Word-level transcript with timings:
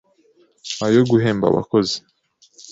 ayo 0.85 1.01
guhemba 1.09 1.45
abakozi 1.47 1.97